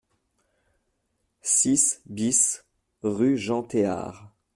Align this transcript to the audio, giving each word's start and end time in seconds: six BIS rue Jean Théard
six 1.43 2.01
BIS 2.09 2.63
rue 3.03 3.37
Jean 3.37 3.61
Théard 3.61 4.31